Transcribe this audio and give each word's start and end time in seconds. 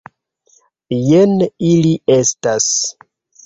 Jen 1.09 1.37
ili 1.73 1.93
estas. 2.19 2.75